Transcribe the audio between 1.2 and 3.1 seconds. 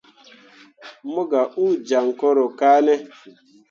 gah uu jaŋ koro kane.